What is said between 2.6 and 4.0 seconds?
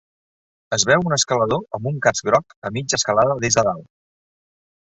a mitja escalada des de dalt.